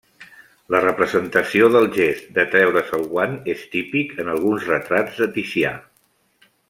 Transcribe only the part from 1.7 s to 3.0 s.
del gest de treure's